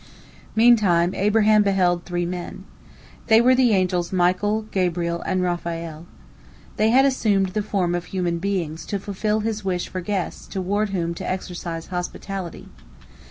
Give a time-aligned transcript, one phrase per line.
[0.55, 2.63] "Meantime Abraham beheld three men.
[3.27, 6.07] They were the angels Michael, Gabriel, and Raphael.
[6.77, 10.89] They had assumed the form of human beings to fulfil his wish for guests toward
[10.89, 12.67] whom to exercise hospitality.